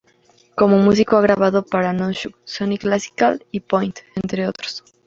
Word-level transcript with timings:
Como 0.55 0.79
músico, 0.79 1.15
ha 1.15 1.21
grabado 1.21 1.63
para 1.63 1.93
Nonesuch, 1.93 2.33
Sony 2.43 2.79
Classical, 2.79 3.45
y 3.51 3.59
Point 3.59 3.97
Music, 3.99 4.13
entre 4.23 4.47
otros. 4.47 4.83